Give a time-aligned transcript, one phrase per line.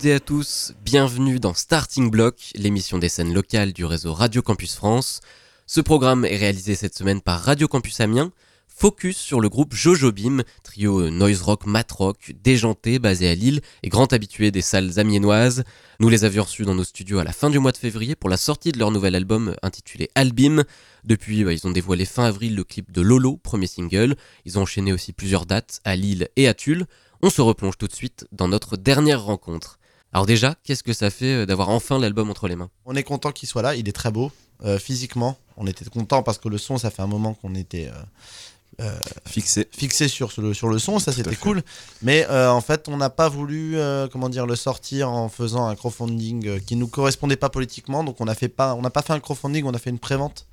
[0.00, 4.40] Toutes et à tous, bienvenue dans Starting Block, l'émission des scènes locales du réseau Radio
[4.40, 5.20] Campus France.
[5.66, 8.32] Ce programme est réalisé cette semaine par Radio Campus Amiens,
[8.66, 13.60] focus sur le groupe Jojo Bim, trio noise rock, mat rock, déjanté, basé à Lille
[13.82, 15.64] et grand habitué des salles amiénoises.
[15.98, 18.30] Nous les avions reçus dans nos studios à la fin du mois de février pour
[18.30, 20.64] la sortie de leur nouvel album intitulé Albim.
[21.04, 24.16] Depuis, bah, ils ont dévoilé fin avril le clip de Lolo, premier single.
[24.46, 26.86] Ils ont enchaîné aussi plusieurs dates à Lille et à Tulle.
[27.20, 29.76] On se replonge tout de suite dans notre dernière rencontre.
[30.12, 32.70] Alors déjà, qu'est-ce que ça fait euh, d'avoir enfin l'album entre les mains?
[32.84, 34.32] On est content qu'il soit là, il est très beau.
[34.64, 37.88] Euh, physiquement, on était content parce que le son, ça fait un moment qu'on était
[37.88, 39.68] euh, euh, Fixé.
[39.72, 41.62] fixé sur le, sur le son, ça c'était cool.
[42.02, 45.66] Mais euh, en fait, on n'a pas voulu euh, comment dire, le sortir en faisant
[45.66, 48.04] un crowdfunding qui nous correspondait pas politiquement.
[48.04, 49.98] Donc on n'a fait pas, on n'a pas fait un crowdfunding, on a fait une
[49.98, 50.46] prévente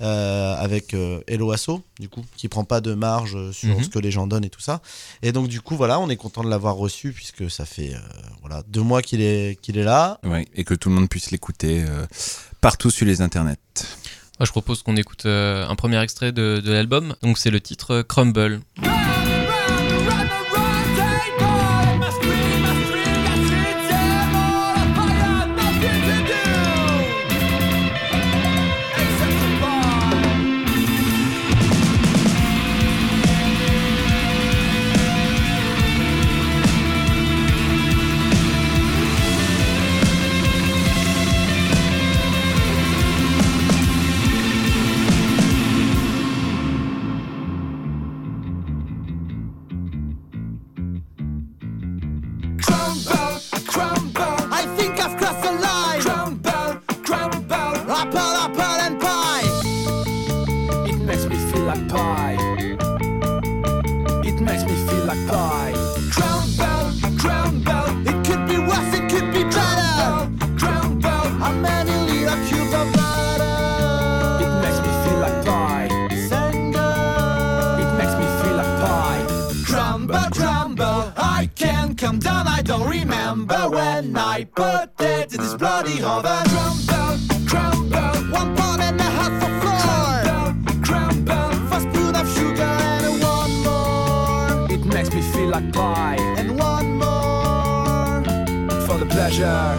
[0.00, 3.84] euh, avec euh, Hello Asso, du coup, qui prend pas de marge sur Mhm.
[3.84, 4.80] ce que les gens donnent et tout ça.
[5.22, 7.98] Et donc du coup, voilà, on est content de l'avoir reçu puisque ça fait euh,
[8.40, 10.18] voilà deux mois qu'il est qu'il est là.
[10.24, 12.06] Ouais, et que tout le monde puisse l'écouter euh,
[12.60, 13.56] partout sur les internets.
[14.40, 17.14] Moi, je propose qu'on écoute euh, un premier extrait de, de l'album.
[17.22, 18.60] Donc, c'est le titre Crumble.
[18.82, 19.13] Crumble,
[84.36, 86.42] I put it in this bloody oven.
[86.50, 88.32] Crumble, crumble.
[88.32, 90.24] One pound and a half of flour.
[90.24, 91.68] Crumble, crumble.
[91.68, 94.72] Four spoon of sugar and one more.
[94.72, 96.16] It makes me feel like pie.
[96.36, 99.73] And one more for the pleasure.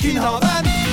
[0.00, 0.89] 去捣蛋。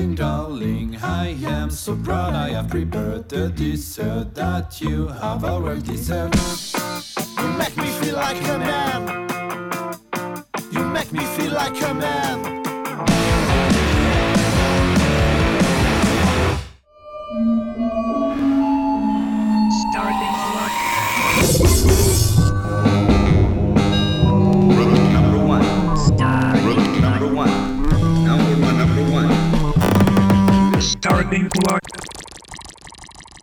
[0.00, 5.82] Darling, darling, I am so proud I have prepared the dessert that you have already
[5.82, 6.36] deserved.
[7.38, 9.28] You make me feel like a man.
[10.72, 12.59] You make me feel like a man.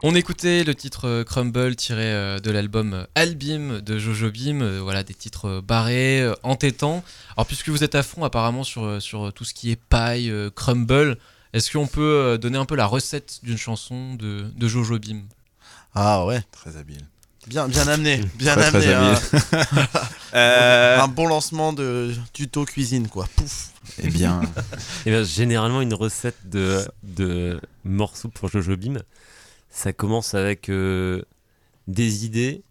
[0.03, 4.79] On écoutait le titre euh, Crumble tiré euh, de l'album euh, Albim de Jojo Bim,
[4.81, 7.03] voilà des titres barrés, entêtants.
[7.35, 11.17] Alors puisque vous êtes à fond apparemment sur, sur tout ce qui est paille, crumble,
[11.53, 15.21] est-ce qu'on peut donner un peu la recette d'une chanson de, de Jojo Bim?
[15.95, 17.01] Ah ouais, Très habile.
[17.47, 18.93] bien, bien amené, bien Très, amené.
[18.93, 19.19] hein.
[20.33, 23.27] Euh, Un bon lancement de tuto cuisine, quoi.
[23.37, 23.69] Pouf.
[24.03, 24.41] eh bien,
[25.05, 28.97] Eh bien, généralement, une recette de, de morceaux pour Jojo Bim,
[29.77, 31.21] ça commence avec euh,
[31.87, 32.63] des idées,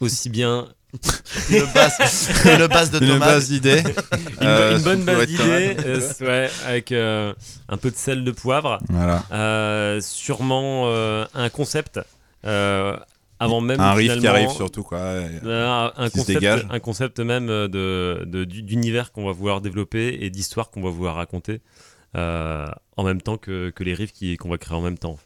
[0.00, 0.68] aussi bien
[1.50, 3.18] Une base, une base de tomates.
[3.18, 3.82] base d'idées.
[4.40, 7.34] une, Euh, une bonne base d'idées, euh, ouais, avec euh,
[7.68, 9.24] un peu de sel de poivre, Voilà.
[9.32, 11.98] euh, sûrement euh, un concept,
[12.46, 12.96] euh,
[13.40, 14.98] avant même Un riff qui arrive surtout, quoi.
[14.98, 16.66] Euh, un, qui concept, dégage.
[16.70, 20.90] un concept même de, de- du- d'univers qu'on va vouloir développer et d'histoire qu'on va
[20.90, 21.60] vouloir raconter
[22.16, 25.18] euh, en même temps que, que les riffs qui, qu'on va créer en même temps.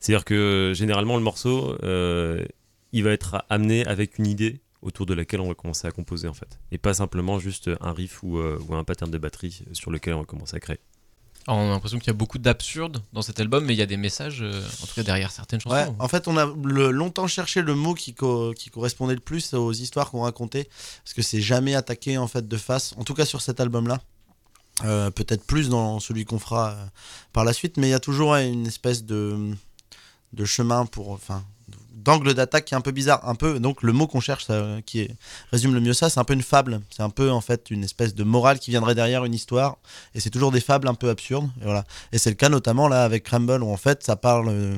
[0.00, 2.44] C'est-à-dire que généralement le morceau, euh,
[2.92, 6.28] il va être amené avec une idée autour de laquelle on va commencer à composer
[6.28, 6.58] en fait.
[6.70, 10.14] Et pas simplement juste un riff ou, euh, ou un pattern de batterie sur lequel
[10.14, 10.78] on va commencer à créer.
[11.48, 13.82] Alors, on a l'impression qu'il y a beaucoup d'absurde dans cet album, mais il y
[13.82, 15.76] a des messages, euh, en tout cas derrière certaines chansons.
[15.76, 19.20] Ouais, en fait, on a le- longtemps cherché le mot qui, co- qui correspondait le
[19.20, 20.68] plus aux histoires qu'on racontait,
[21.04, 24.00] parce que c'est jamais attaqué en fait de face, en tout cas sur cet album-là.
[24.84, 26.84] Euh, Peut-être plus dans celui qu'on fera euh,
[27.32, 29.54] par la suite, mais il y a toujours une espèce de,
[30.32, 31.44] de chemin pour, enfin,
[32.06, 33.58] d'angle d'attaque qui est un peu bizarre, un peu.
[33.58, 34.46] Donc le mot qu'on cherche,
[34.86, 35.08] qui
[35.50, 36.80] résume le mieux ça, c'est un peu une fable.
[36.90, 39.76] C'est un peu en fait une espèce de morale qui viendrait derrière une histoire,
[40.14, 41.50] et c'est toujours des fables un peu absurdes.
[41.60, 41.84] Et voilà.
[42.12, 44.48] Et c'est le cas notamment là avec Crumble où en fait ça parle.
[44.48, 44.76] euh,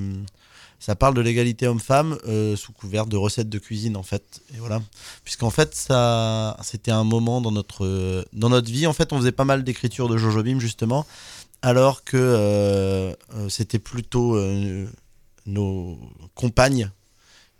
[0.81, 4.59] ça parle de l'égalité homme-femme euh, sous couvert de recettes de cuisine en fait et
[4.59, 4.81] voilà
[5.25, 9.19] puisqu'en fait ça c'était un moment dans notre euh, dans notre vie en fait on
[9.19, 11.05] faisait pas mal d'écriture de Jojo Bim justement
[11.63, 13.13] alors que
[13.49, 14.37] c'était plutôt
[15.49, 15.99] nos
[16.35, 16.91] compagnes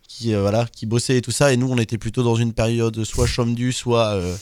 [0.07, 1.53] qui euh, voilà qui bossaient et tout ça.
[1.53, 4.37] Et nous on était plutôt dans une période soit chôme du soit euh,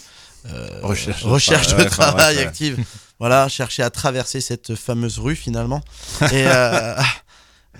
[0.46, 2.42] euh, Recherche de recherche de travail, ouais.
[2.42, 2.84] active.
[3.18, 5.80] Voilà chercher à traverser cette fameuse rue finalement.
[6.32, 6.46] Et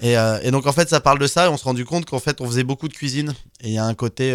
[0.02, 1.46] et, et donc en fait ça parle de ça.
[1.46, 3.34] Et on s'est rendu compte qu'en fait on faisait beaucoup de cuisine.
[3.62, 4.32] Et il y a un côté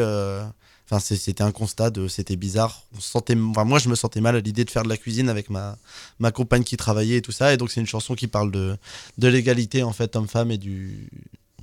[0.91, 4.19] enfin c'était un constat de c'était bizarre on se sentait enfin, moi je me sentais
[4.19, 5.77] mal à l'idée de faire de la cuisine avec ma
[6.19, 8.75] ma compagne qui travaillait et tout ça et donc c'est une chanson qui parle de
[9.17, 11.09] de l'égalité en fait homme-femme et du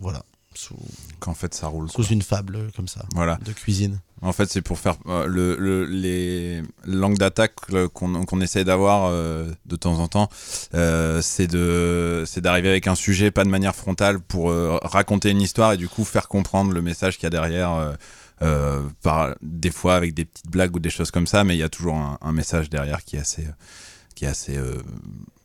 [0.00, 0.22] voilà
[0.54, 0.74] sous,
[1.20, 1.88] Qu'en fait, ça roule.
[1.88, 2.06] sous quoi.
[2.10, 3.38] une fable comme ça Voilà.
[3.44, 8.24] de cuisine En fait, c'est pour faire euh, le, le- les langues d'attaque euh, qu'on
[8.24, 10.28] qu'on essaie d'avoir euh, de temps en temps.
[10.74, 15.30] euh, c'est de c'est d'arriver avec un sujet pas de manière frontale pour euh, raconter
[15.30, 17.70] une histoire et du coup faire comprendre le message qu'il y a derrière.
[18.42, 21.58] Euh, par des fois avec des petites blagues ou des choses comme ça, mais il
[21.58, 23.50] y a toujours un, un message derrière qui est assez euh,
[24.14, 24.82] qui est assez euh,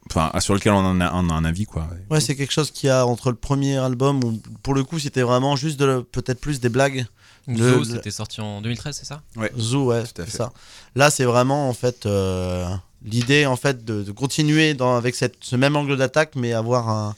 [0.09, 1.87] enfin sur lequel on en a, on a un avis quoi.
[2.09, 4.99] ouais c'est quelque chose qu'il y a entre le premier album où pour le coup
[4.99, 7.05] c'était vraiment juste de peut-être plus des blagues
[7.47, 9.21] Donc, Le- Zo, le- c'était sorti en 2013, c'est ça?
[9.57, 10.51] Zoo, ouais, Tout à c'est ça.
[10.95, 12.65] Là, c'est vraiment en fait euh,
[13.03, 16.89] l'idée en fait de, de continuer dans, avec cette, ce même angle d'attaque, mais avoir
[16.89, 17.15] un,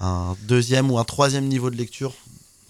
[0.00, 2.14] un deuxième ou un troisième niveau de lecture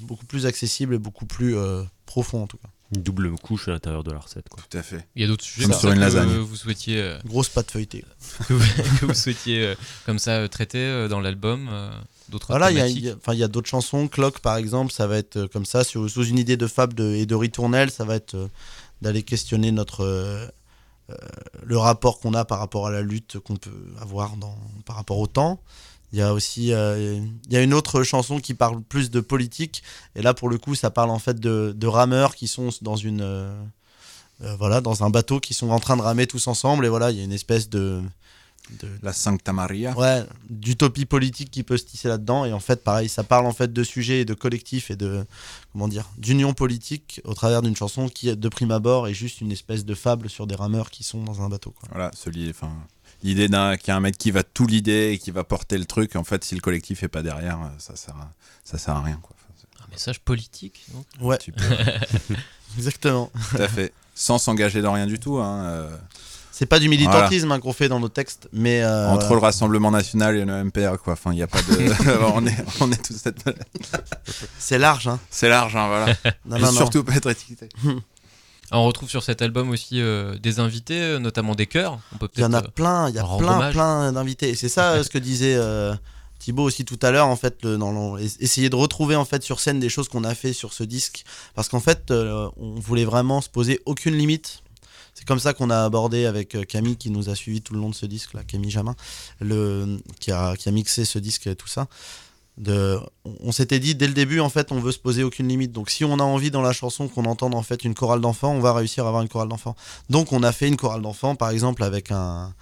[0.01, 2.69] beaucoup plus accessible et beaucoup plus euh, profond en tout cas.
[2.95, 4.49] Une double couche à l'intérieur de la recette.
[4.49, 4.63] Quoi.
[4.71, 5.09] Tout à fait.
[5.17, 6.29] Il y a d'autres sujets Comme sur une que lasagne.
[6.39, 8.05] vous souhaitiez, euh, Grosse pâte feuilletée.
[8.47, 9.75] que vous, que vous souhaitiez euh,
[10.07, 11.91] comme ça euh, traiter euh, dans l'album euh,
[12.29, 14.07] D'autres Voilà, il y a- thématiques il y a, d'autres chansons.
[14.07, 16.95] Clock, par exemple, ça va être euh, comme ça, sous, sous une idée de fable
[16.95, 18.49] de, et de ritournelle, ça va être euh,
[19.03, 20.47] d'aller questionner notre euh,
[21.11, 21.15] euh,
[21.65, 23.71] le rapport qu'on a par rapport à la lutte qu'on peut
[24.01, 24.57] avoir dans,
[24.87, 25.61] par rapport au temps.
[26.15, 27.19] Il y a aussi euh,
[27.49, 29.83] il y a une autre chanson qui parle plus de politique
[30.15, 32.95] et là pour le coup ça parle en fait de, de rameurs qui sont dans
[32.95, 33.53] une euh,
[34.43, 37.11] euh, voilà dans un bateau qui sont en train de ramer tous ensemble et voilà
[37.11, 38.01] il y a une espèce de,
[38.81, 39.93] de, La Sancta Maria.
[39.99, 42.45] ouais, d'utopie politique qui peut se tisser là-dedans.
[42.45, 45.25] Et en fait, pareil, ça parle en fait de sujets et de collectifs et de
[45.73, 49.51] comment dire d'union politique au travers d'une chanson qui, de prime abord, est juste une
[49.53, 51.73] espèce de fable sur des rameurs qui sont dans un bateau.
[51.73, 51.89] Quoi.
[51.93, 52.73] Voilà, ce li- enfin,
[53.25, 55.77] l'idée d'un qu'il y a un mec qui va tout l'idée et qui va porter
[55.79, 56.15] le truc.
[56.15, 58.31] En fait, si le collectif est pas derrière, euh, ça sert à,
[58.65, 59.19] ça sert à rien.
[59.23, 59.35] Quoi.
[59.85, 61.39] Un message politique, donc Ouais,
[62.79, 63.31] exactement.
[63.51, 63.93] tout à fait.
[64.15, 65.39] Sans s'engager dans rien du tout.
[65.39, 65.97] hein, euh,
[66.53, 69.35] C'est pas du militantisme hein, qu'on fait dans nos textes, mais euh, entre voilà.
[69.35, 71.15] le Rassemblement National et le MPR, quoi.
[71.15, 72.23] Enfin, il y a pas de.
[72.35, 73.43] on est, on est tous cette.
[74.59, 75.09] c'est large.
[75.09, 75.19] Hein.
[75.31, 76.07] C'est large, hein, voilà.
[76.47, 76.73] Non, Et non, non.
[76.79, 77.69] surtout pas être étiqueté.
[78.77, 81.99] On retrouve sur cet album aussi euh, des invités, euh, notamment des chœurs.
[82.13, 83.73] On peut Il y en a euh, plein, il y a plein, hommage.
[83.73, 84.51] plein d'invités.
[84.51, 85.95] Et c'est ça ce que disait euh,
[86.39, 89.61] Thibaut aussi tout à l'heure, en fait, le, dans essayer de retrouver en fait sur
[89.61, 93.05] scène des choses qu'on a fait sur ce disque, parce qu'en fait, euh, on voulait
[93.05, 94.61] vraiment se poser aucune limite.
[95.15, 97.89] C'est comme ça qu'on a abordé avec Camille qui nous a suivi tout le long
[97.89, 98.97] de ce disque, là, Camille Jamin,
[99.41, 101.87] le, qui, a, qui a mixé ce disque et tout ça.
[102.57, 102.99] De,
[103.43, 105.73] on- s'était dit dès le début en fait on veut se poser aucune limite.
[105.73, 108.53] Donc si on a envie dans la chanson qu'on entende en fait une chorale d'enfants
[108.53, 109.75] on va réussir à avoir une chorale d'enfants.
[110.09, 112.55] Donc on a fait une chorale d'enfants par exemple avec un,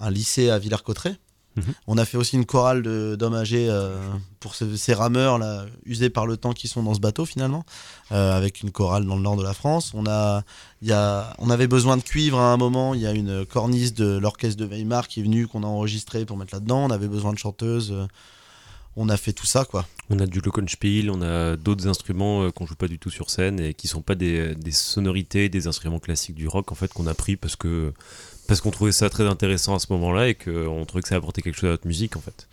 [0.00, 1.16] un lycée à Villers-Cotterêts.
[1.56, 1.64] Mhm.
[1.88, 3.98] on a fait aussi une chorale de- d'hommes âgés euh,
[4.38, 7.64] pour ce- ces rameurs là usés par le temps qui sont dans ce bateau finalement
[8.12, 9.90] euh, avec une chorale dans le nord de la France.
[9.94, 10.42] On a
[10.82, 10.92] il
[11.38, 12.94] on avait besoin de cuivre à un moment.
[12.94, 16.24] Il y a une cornice de l'orchestre de Weimar qui est venue qu'on a enregistré
[16.26, 16.84] pour mettre là-dedans.
[16.84, 18.06] On avait besoin de chanteuses euh,
[18.96, 22.50] on a fait tout ça quoi On a du glockenspiel, on a d'autres instruments euh,
[22.50, 25.66] qu'on joue pas du tout sur scène et qui sont pas des, des sonorités, des
[25.66, 27.92] instruments classiques du rock en fait qu'on a pris parce que
[28.46, 31.42] parce qu'on trouvait ça très intéressant à ce moment-là et qu'on trouvait que ça apportait
[31.42, 32.48] quelque chose à notre musique en fait.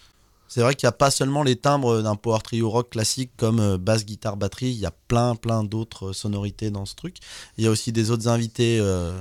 [0.47, 3.59] C'est vrai qu'il n'y a pas seulement les timbres d'un power trio rock classique comme
[3.59, 7.17] euh, basse, guitare, batterie, il y a plein plein d'autres sonorités dans ce truc.
[7.57, 9.19] Il y a aussi des autres invités, euh,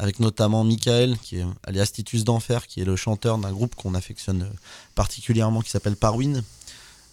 [0.00, 3.94] avec notamment Michael, qui est alias Titus d'Enfer, qui est le chanteur d'un groupe qu'on
[3.94, 4.56] affectionne euh,
[4.94, 6.42] particulièrement, qui s'appelle Parwin,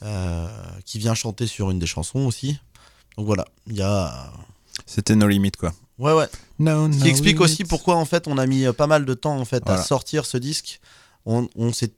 [0.04, 0.48] euh,
[0.86, 2.58] qui vient chanter sur une des chansons aussi.
[3.18, 4.32] Donc voilà, il y a...
[4.86, 5.74] C'était nos limites, quoi.
[6.00, 6.28] Ouais ouais,
[6.60, 9.14] No, Ce qui explique aussi pourquoi en fait on a mis euh, pas mal de
[9.14, 9.82] temps en fait Voilà.
[9.82, 10.80] à sortir ce disque.
[11.26, 11.92] On, on s'est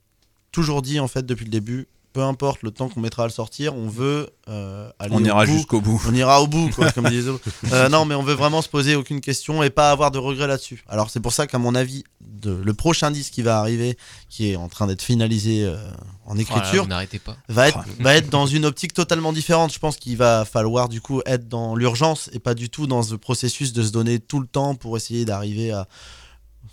[0.51, 1.88] toujours dit en fait depuis le début,
[2.19, 5.25] peu importe le temps qu'on mettra à le sortir, on veut euh, aller On au
[5.25, 5.53] ira bout.
[5.53, 6.01] jusqu'au bout.
[6.05, 7.31] On ira au bout, quoi, comme disait.
[7.71, 10.47] Euh, non, mais on veut vraiment se poser aucune question et pas avoir de regrets
[10.47, 10.83] là-dessus.
[10.89, 13.97] Alors c'est pour ça qu'à mon avis, de, le prochain disque qui va arriver,
[14.27, 15.77] qui est en train d'être finalisé euh,
[16.25, 17.38] en écriture, n'arrêtez pas.
[17.47, 19.71] va être, va être dans une optique totalement différente.
[19.71, 23.01] Je pense qu'il va falloir du coup être dans l'urgence et pas du tout dans
[23.01, 25.88] ce processus de se donner tout le temps pour essayer d'arriver à.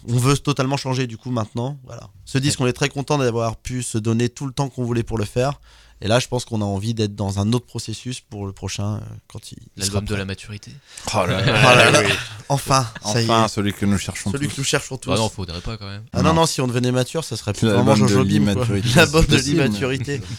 [0.09, 1.79] On veut totalement changer du coup maintenant.
[1.85, 2.09] Voilà.
[2.25, 5.03] Ce disque, on est très content d'avoir pu se donner tout le temps qu'on voulait
[5.03, 5.61] pour le faire.
[6.03, 8.97] Et là, je pense qu'on a envie d'être dans un autre processus pour le prochain
[8.97, 10.71] euh, quand il, L'album de la maturité.
[11.15, 11.91] Oh là Oh là.
[11.91, 12.09] là là.
[12.51, 13.49] Enfin, ça y Enfin, est.
[13.49, 14.55] celui que nous cherchons Celui tous.
[14.57, 15.11] que nous cherchons tous.
[15.11, 16.05] Ah non, faudrait pas quand même.
[16.13, 16.45] Ah non, Non.
[16.45, 18.55] si on devenait mature, ça serait plus L'album vraiment Jojo Bim.
[18.95, 20.21] L'album de l'immaturité.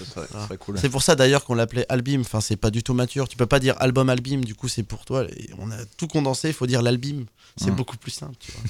[0.60, 0.78] Cool.
[0.80, 2.22] C'est pour ça d'ailleurs qu'on l'appelait Albim.
[2.22, 3.28] Enfin, c'est pas du tout mature.
[3.28, 4.42] Tu peux pas dire album Albim.
[4.42, 5.24] Du coup, c'est pour toi.
[5.24, 6.50] Et on a tout condensé.
[6.50, 7.26] Il faut dire l'Albim.
[7.58, 7.76] C'est Mm.
[7.76, 8.36] beaucoup plus simple.
[8.40, 8.62] Tu vois.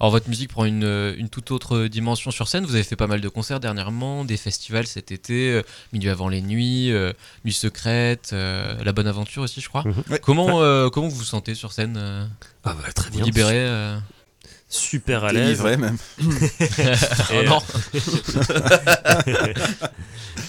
[0.00, 2.64] Alors votre musique prend une, une toute autre dimension sur scène.
[2.64, 6.28] Vous avez fait pas mal de concerts dernièrement, des festivals cet été, euh, Milieu avant
[6.30, 7.12] les nuits, euh,
[7.44, 9.82] Nuit secrète, euh, La Bonne Aventure aussi, je crois.
[9.84, 10.02] Mhm.
[10.10, 10.18] Ouais.
[10.18, 11.98] Comment, euh, comment vous vous sentez sur scène
[12.64, 13.98] Ah bah très Vous euh,
[14.70, 15.46] Super à l'aise.
[15.48, 15.96] Délivré même.
[17.34, 17.58] Oh non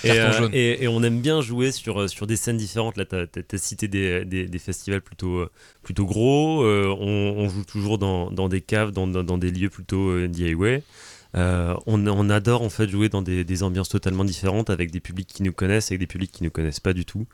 [0.03, 0.49] Et, euh, jaune.
[0.53, 2.97] et- et on aime bien jouer sur, euh, sur des scènes différentes.
[2.97, 5.49] Là, tu as, cité des, des- des festivals plutôt, euh,
[5.83, 6.63] plutôt gros.
[6.63, 10.09] Euh, on, on joue toujours dans, dans des caves, dans, dans- dans des lieux plutôt
[10.09, 10.81] euh, DIY.
[11.33, 14.99] Euh, on, on adore en fait jouer dans des, des ambiances totalement différentes avec des
[14.99, 17.25] publics qui nous connaissent, avec des publics qui nous connaissent pas du tout.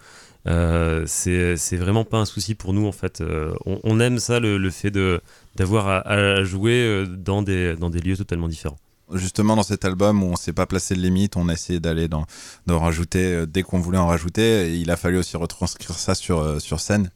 [0.45, 3.21] Euh, c'est c'est vraiment pas un souci pour nous en fait.
[3.21, 5.19] Euh, on, on aime ça, le, le fait de
[5.57, 8.77] d'avoir à, à jouer euh, dans des, dans des lieux totalement différents.
[9.13, 12.09] Justement, dans cet album où on s'est pas placé de limite, on a essayé d'aller
[12.09, 12.25] dans,
[12.65, 14.67] d'en rajouter euh, dès qu'on voulait en rajouter.
[14.69, 17.09] Et il a fallu aussi retranscrire ça sur, euh, sur scène.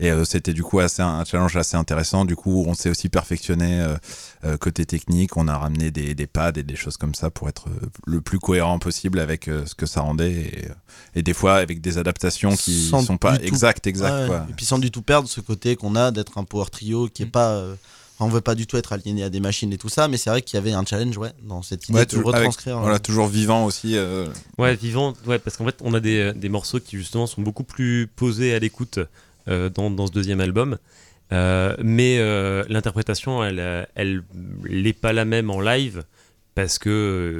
[0.00, 2.24] Et euh, c'était du coup assez, un challenge assez intéressant.
[2.24, 3.96] Du coup, on s'est aussi perfectionné euh,
[4.46, 5.36] euh, côté technique.
[5.36, 7.66] On a ramené des, des pads et des choses comme ça pour être
[8.06, 10.32] le plus cohérent possible avec ce que ça rendait.
[10.32, 10.68] Et,
[11.16, 14.14] et des fois, avec des adaptations qui Sans sont pas exactes, exactes.
[14.22, 14.26] Ouais.
[14.28, 14.46] quoi.
[14.48, 17.22] Et puis sans du tout perdre ce côté qu'on a d'être un power trio qui
[17.24, 17.30] est Mm.
[17.30, 17.64] pas.
[18.20, 20.30] On veut pas du tout être aligné à des machines et tout ça, mais c'est
[20.30, 22.78] vrai qu'il y avait un challenge ouais, dans cette idée Ouais, de avec- retranscrire.
[22.78, 23.96] Voilà, euh, toujours vivant aussi.
[23.96, 24.26] euh,
[24.58, 27.64] Ouais, vivant, ouais, parce qu'en fait, on a des, des morceaux qui justement sont beaucoup
[27.64, 28.98] plus posés à l'écoute
[29.48, 30.78] euh, dans, dans ce deuxième album.
[31.32, 34.22] Euh, mais euh, l'interprétation, elle, euh, elle
[34.68, 36.04] n'est pas la même en live
[36.54, 36.90] parce que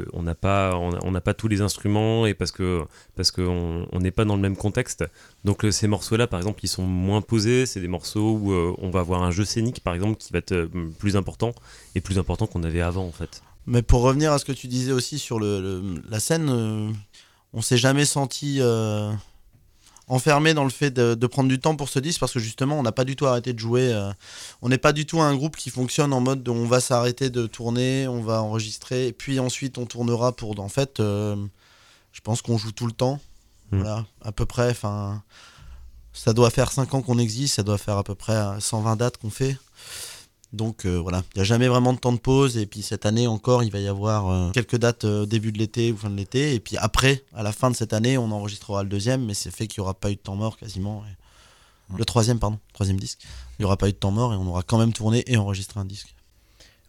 [0.07, 2.83] euh, on n'a pas, on n'a pas tous les instruments et parce que
[3.17, 5.05] parce qu'on on n'est pas dans le même contexte.
[5.45, 7.67] Donc ces morceaux-là, par exemple, ils sont moins posés.
[7.67, 10.39] C'est des morceaux où euh, on va avoir un jeu scénique, par exemple, qui va
[10.39, 10.69] être euh,
[10.99, 11.55] plus important
[11.95, 13.43] et plus important qu'on avait avant, en fait.
[13.67, 16.91] Mais pour revenir à ce que tu disais aussi sur le, la scène, euh,
[17.53, 18.61] on s'est jamais senti
[20.07, 22.79] enfermé dans le fait de, de prendre du temps pour ce disque parce que justement
[22.79, 23.93] on n'a pas du tout arrêté de jouer.
[23.93, 24.13] euh,
[24.63, 27.31] on n'est pas du tout un groupe qui fonctionne en mode de on va s'arrêter
[27.31, 30.59] de tourner, on va enregistrer, et puis ensuite on tournera pour.
[30.61, 31.37] En fait, euh,
[32.13, 33.21] je pense qu'on joue tout le temps.
[33.71, 33.79] Mm.
[33.79, 34.71] Voilà, à peu près.
[34.71, 35.23] Enfin,
[36.13, 38.97] ça doit faire 5 ans qu'on existe, ça doit faire à peu près euh, 120
[38.97, 39.57] dates qu'on fait.
[40.55, 42.57] Donc euh, voilà, il n'y a jamais vraiment de temps de pause.
[42.57, 45.59] Et puis cette année encore, il va y avoir euh, quelques dates euh, début de
[45.59, 46.55] l'été ou fin de l'été.
[46.55, 49.51] Et puis après, à la fin de cette année, on enregistrera le deuxième, mais c'est
[49.51, 51.03] fait qu'il n'y aura pas eu de temps mort quasiment.
[51.11, 53.19] Et- Le troisième, pardon, troisième disque.
[53.59, 55.37] Il n'y aura pas eu de temps mort et on aura quand même tourné et
[55.37, 56.15] enregistré un disque.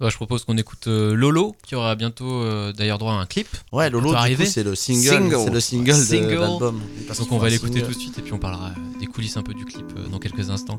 [0.02, 3.26] Ouais, Je propose qu'on écoute euh, Lolo, qui aura bientôt euh, d'ailleurs droit à un
[3.26, 3.48] clip.
[3.72, 4.14] Ouais, Lolo,
[4.46, 5.38] c'est le single, Single.
[5.46, 6.34] c'est le single, de Single.
[6.36, 6.82] l'album.
[7.08, 9.42] Parce Donc on va l'écouter tout de suite et puis on parlera des coulisses un
[9.44, 10.78] peu du clip euh, dans quelques instants.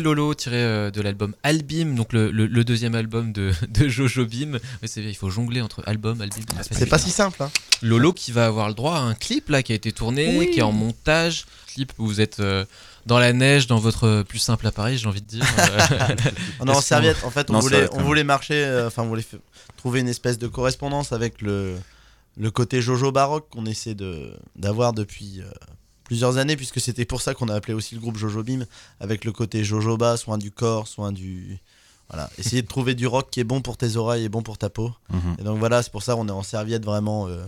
[0.00, 4.24] Lolo tiré euh, de l'album Albim, donc le, le- le deuxième album de, de Jojo
[4.26, 4.58] Bim.
[4.84, 6.42] C'est il faut jongler entre album, album.
[6.70, 7.42] C'est pas si simple.
[7.42, 7.50] Hein.
[7.82, 10.58] Lolo qui va avoir le droit à un clip là qui a été tourné, qui
[10.60, 11.46] est en montage.
[11.74, 12.64] Clip où vous êtes euh,
[13.06, 15.44] dans la neige, dans votre plus simple appareil, j'ai envie de dire.
[15.58, 16.14] Euh,
[16.60, 17.22] On est en serviette.
[17.24, 19.24] En fait, on Non, voulait, on marcher, euh, enfin, on voulait
[19.76, 21.76] trouver une espèce de correspondance avec le,
[22.36, 25.50] le côté Jojo baroque qu'on essaie de d'avoir depuis euh,
[26.10, 28.64] plusieurs années, puisque c'était pour ça qu'on a appelé aussi le groupe Jojo Bim,
[28.98, 31.60] avec le côté Jojoba, soin du corps, soin du.
[32.08, 34.58] Voilà, essayer de trouver du rock qui est bon pour tes oreilles et bon pour
[34.58, 34.90] ta peau.
[35.10, 35.36] Mhm.
[35.38, 37.46] Et donc voilà, c'est pour ça qu'on est en serviette vraiment euh,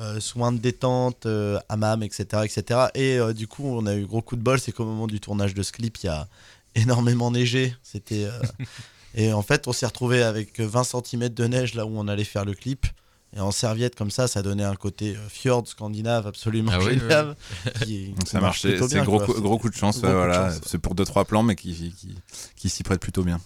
[0.00, 2.42] euh, soin de détente, euh, hammam, etc.
[2.42, 2.80] etc.
[2.96, 5.20] Et euh, du coup, on a eu gros coup de bol, c'est qu'au moment du
[5.20, 6.26] tournage de ce clip, il y a
[6.74, 7.76] énormément neigé.
[7.84, 8.26] C'était.
[9.14, 12.24] et en fait, on s'est retrouvé avec 20 cm de neige là où on allait
[12.24, 12.88] faire le clip.
[13.36, 16.98] Et en serviette comme ça, ça donnait un côté euh, fjord scandinave absolument Ah oui,
[16.98, 17.36] génial.
[17.84, 19.38] qui- Donc qui ça marche, plutôt c'est bien, gros, quoi.
[19.38, 20.50] gros coup de chance, ouais, voilà.
[20.64, 22.14] C'est pour 2-3 plans, mais qui, qui,
[22.56, 23.38] qui s'y prêtent plutôt bien.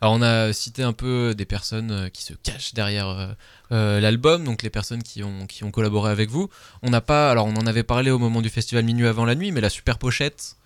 [0.00, 3.34] Alors on a cité un peu des personnes euh, qui se cachent derrière
[3.72, 6.48] euh, l'album, donc les personnes qui ont, qui ont collaboré avec vous.
[6.82, 9.34] On n'a pas, alors on en avait parlé au moment du festival Minuit avant la
[9.34, 10.56] nuit, mais la super pochette,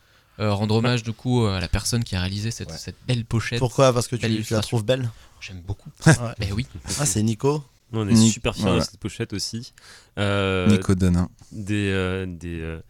[0.41, 2.77] euh, rendre hommage du coup à la personne qui a réalisé cette, Ouais.
[2.79, 3.59] cette belle pochette.
[3.61, 3.93] Pourquoi?
[3.93, 5.09] Parce que tu, tu la trouves belle?
[5.41, 5.91] J'aime beaucoup.
[6.07, 6.15] Ouais.
[6.41, 6.67] Mais oui.
[6.99, 7.63] Ah, c'est Nico?
[7.93, 8.79] Nous, on est Ni- super fiers voilà.
[8.81, 9.73] de cette pochette aussi.
[10.19, 11.29] Euh, Nico Donin.
[11.53, 12.81] des, euh, des, euh,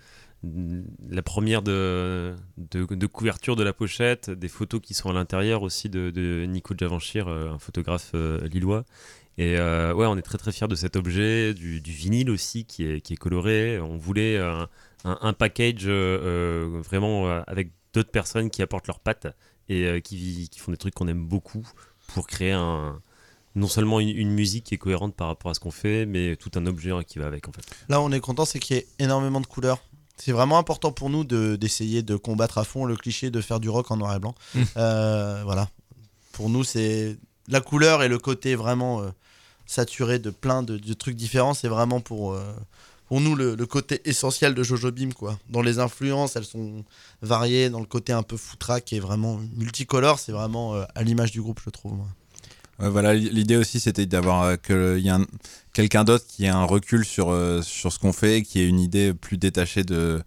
[1.09, 5.63] la première de, de, de couverture de la pochette, des photos qui sont à l'intérieur
[5.63, 8.13] aussi de, de Nico Javanchir, un photographe
[8.51, 8.85] lillois.
[9.37, 12.65] Et euh, ouais, on est très très fiers de cet objet, du, du vinyle aussi
[12.65, 13.79] qui est, qui est coloré.
[13.81, 14.69] On voulait un,
[15.05, 19.29] un, un package euh, vraiment avec d'autres personnes qui apportent leurs pattes
[19.69, 21.67] et euh, qui, qui font des trucs qu'on aime beaucoup
[22.09, 23.01] pour créer un,
[23.59, 26.37] non seulement une, une musique qui est cohérente par rapport à ce qu'on fait, mais
[26.37, 27.63] tout un objet qui va avec en fait.
[27.89, 29.79] Là, on est content, c'est qu'il y ait énormément de couleurs.
[30.17, 33.61] c'est vraiment important pour nous de- d'essayer de, combattre à fond le cliché de faire
[33.61, 34.35] du rock en noir et blanc.
[34.55, 34.63] Mm.
[34.77, 35.69] Euh, voilà.
[36.33, 37.17] Pour nous, c'est
[37.49, 39.09] la couleur et le côté vraiment euh,
[39.67, 41.55] saturé de plein de, de trucs différents.
[41.55, 42.43] C'est vraiment pour, euh,
[43.07, 45.11] pour nous le, le côté essentiel de Jojo Bim.
[45.13, 45.39] Quoi.
[45.49, 46.85] Dans les influences, elles sont
[47.23, 47.71] variées.
[47.71, 51.31] Dans le côté un peu foutraque qui est vraiment multicolore, c'est vraiment euh, à l'image
[51.33, 51.95] du groupe, je trouve.
[51.95, 52.07] moi.
[52.81, 54.57] Voilà, l'idée aussi c'était d'avoir euh,
[55.73, 58.79] quelqu'un d'autre qui ait un recul sur euh, sur ce qu'on fait, qui ait une
[58.79, 60.23] idée plus détachée de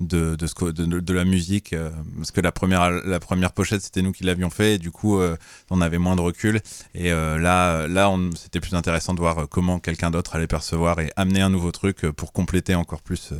[0.00, 4.24] de, de, la musique euh, parce que la première la première pochette c'était nous qui
[4.24, 5.20] l'avions fait et du coup
[5.68, 6.62] on avait moins de recul.
[6.94, 11.42] Et là là c'était plus intéressant de voir comment quelqu'un d'autre allait percevoir et amener
[11.42, 13.34] un nouveau truc pour compléter encore plus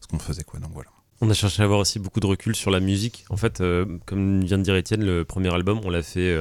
[0.00, 0.60] ce qu'on faisait quoi.
[0.60, 0.90] Donc voilà.
[1.22, 3.24] On a cherché à avoir aussi beaucoup de recul sur la musique.
[3.30, 3.60] En fait,
[4.04, 6.40] comme vient de dire Étienne, le premier album, on l'a fait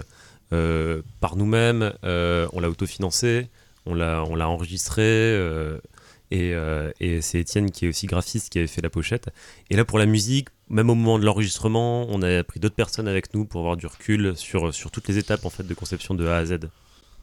[0.49, 3.49] par nous-mêmes, euh, on l'a autofinancé,
[3.85, 5.79] on l'a, on l'a enregistré, euh,
[6.31, 9.29] et, euh, et c'est Étienne qui est aussi graphiste qui avait fait la pochette.
[9.69, 13.07] Et là, pour la musique, même au moment de l'enregistrement, on a pris d'autres personnes
[13.07, 16.15] avec nous pour avoir du recul sur, sur toutes les étapes en fait, de conception
[16.15, 16.59] de A à Z.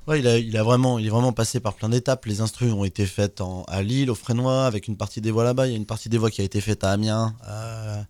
[0.09, 2.25] Ouais, il, a, il, a vraiment, il est vraiment passé par plein d'étapes.
[2.27, 5.45] Les instrus ont été faites en, à Lille, au Frénois, avec une partie des voix
[5.45, 5.69] là-bas.
[5.69, 8.03] Il y a une partie des voix qui a été faite à Amiens, euh,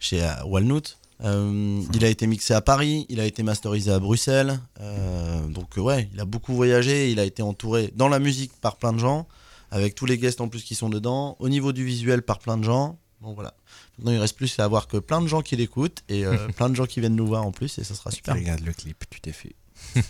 [0.00, 0.96] chez euh, Walnut.
[1.24, 4.58] Euh, il a été mixé à Paris, il a été masterisé à Bruxelles.
[4.80, 7.10] Euh, donc, euh, ouais, il a beaucoup voyagé.
[7.10, 9.26] Il a été entouré dans la musique par plein de gens,
[9.70, 11.36] avec tous les guests en plus qui sont dedans.
[11.38, 12.98] Au niveau du visuel, par plein de gens.
[13.20, 13.54] Bon, voilà.
[13.98, 16.68] Maintenant, il reste plus à avoir que plein de gens qui l'écoutent et euh, plein
[16.68, 18.34] de gens qui viennent nous voir en plus, et ça sera super.
[18.34, 19.54] regarde le clip tu t'es fait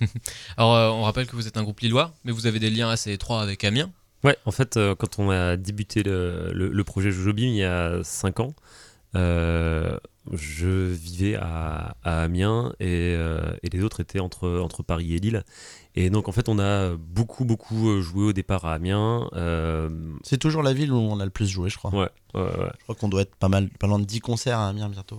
[0.57, 2.89] Alors, euh, on rappelle que vous êtes un groupe lillois, mais vous avez des liens
[2.89, 3.93] assez étroits avec Amiens.
[4.25, 7.65] Ouais, en fait, euh, quand on a débuté le, le, le projet Jojobim il y
[7.65, 8.55] a 5 ans,
[9.17, 9.97] euh,
[10.33, 15.19] je vivais à, à Amiens et, euh, et les autres étaient entre, entre Paris et
[15.19, 15.43] Lille.
[15.99, 19.31] Et donc, en fait, on a beaucoup, beaucoup euh, joué au départ à Amiens.
[19.35, 19.89] euh,
[20.23, 21.91] C'est toujours la ville où on a le plus joué, je crois.
[21.91, 22.71] ouais, ouais, ouais.
[22.79, 25.19] Je crois qu'on doit être pas mal, pas loin de 10 concerts à Amiens bientôt.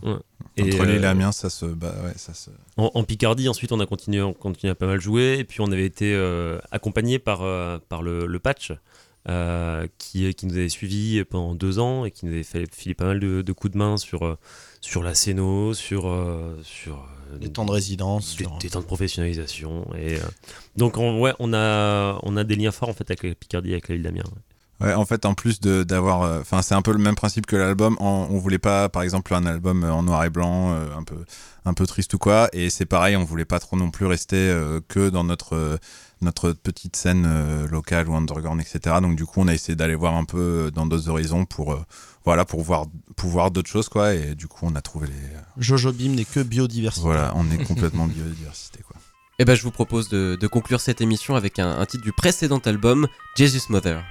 [0.56, 3.72] Et, entre Lille et Amiens ça se bah ouais ça se En, en Picardie, ensuite,
[3.72, 5.38] on a continué, on continue à pas mal jouer.
[5.40, 8.72] Et puis, on avait été euh, accompagné par, euh, par le, le patch
[9.28, 12.96] euh, qui, qui nous avait suivis pendant deux ans et qui nous avait fait, filé
[12.96, 14.38] pas mal de, de coups de main sur, euh,
[14.82, 17.06] sur la scéno, sur, euh, sur
[17.40, 18.38] Des temps de résidence.
[18.38, 19.86] des, sur- des temps de professionnalisation.
[19.98, 20.20] Et, euh,
[20.76, 23.72] donc, on, ouais, on a, on a des liens forts en fait avec la Picardie,
[23.72, 24.24] avec la ville d'Amiens.
[24.26, 24.42] ouais.
[24.80, 27.48] Ouais, en fait, en plus de d'avoir, euh, enfin, c'est un peu le même principe
[27.48, 27.98] que l'album.
[28.00, 31.16] En- On voulait pas, par exemple, un album en noir et blanc, euh, un peu,
[31.66, 32.48] un peu triste ou quoi.
[32.54, 35.78] Et c'est pareil, on voulait pas trop non plus rester euh, que dans notre euh,
[36.22, 38.98] notre petite scène euh, locale ou underground, etc.
[39.02, 41.74] Donc du coup, on a essayé d'aller voir un peu euh, dans d'autres horizons pour,
[41.74, 41.84] euh,
[42.26, 44.14] voilà, pour voir, pour voir d'autres choses, quoi.
[44.14, 47.04] Et du coup, on a trouvé les, Jojo Bim n'est que biodiversité.
[47.04, 48.98] voilà, on est complètement biodiversité, quoi.
[49.40, 52.12] Eh ben, je vous propose de, de conclure cette émission avec un, un titre du
[52.12, 54.04] précédent album, Jesus Mother.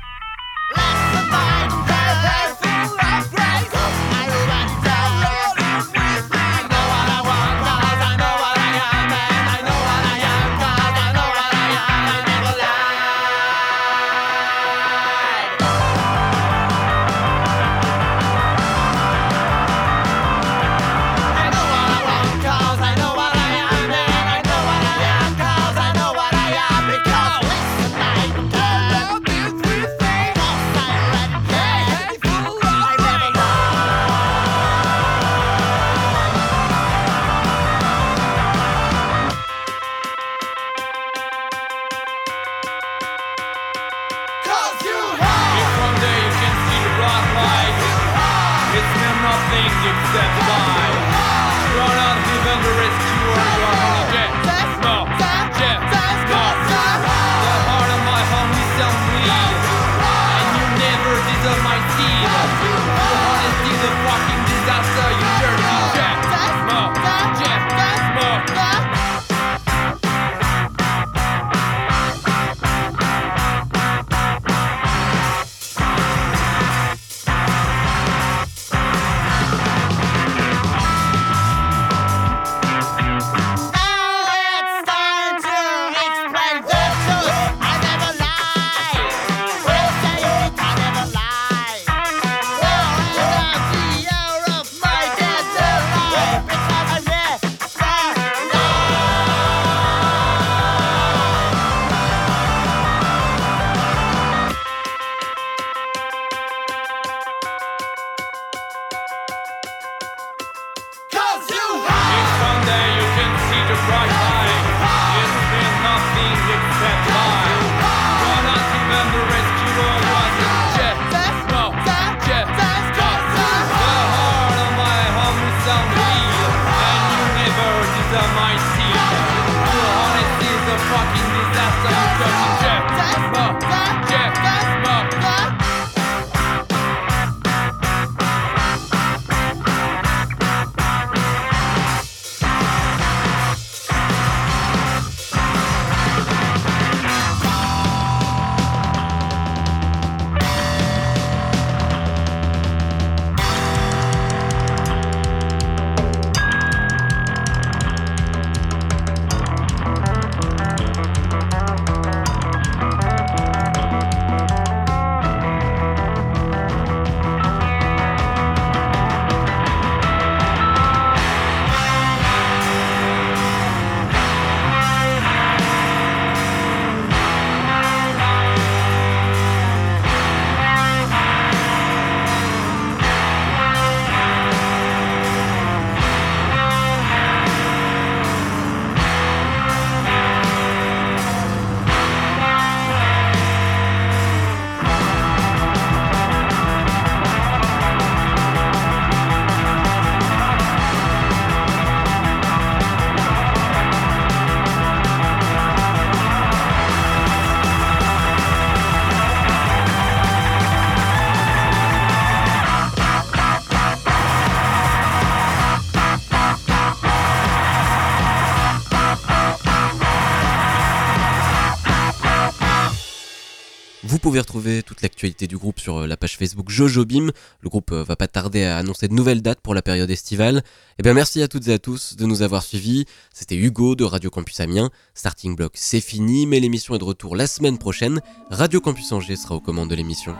[224.26, 227.30] Vous pouvez retrouver toute l'actualité du groupe sur euh, la page Facebook Jojo Bim.
[227.60, 230.64] Le groupe euh, va pas tarder à annoncer de nouvelles dates pour la période estivale.
[230.98, 233.04] Eh bien merci à toutes et à tous de nous avoir suivis.
[233.32, 234.90] C'était Hugo de Radio Campus Amiens.
[235.14, 238.20] Starting Block, c'est fini, mais l'émission est de retour la semaine prochaine.
[238.50, 240.34] Radio Campus Angers sera aux commandes de l'émission.